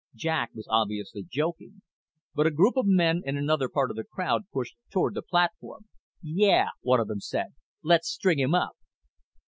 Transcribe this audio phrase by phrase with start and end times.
[0.15, 1.83] Jack was obviously joking,
[2.33, 5.85] but a group of men in another part of the crowd pushed toward the platform.
[6.23, 8.75] "Yeah," one of them said, "let's string him up."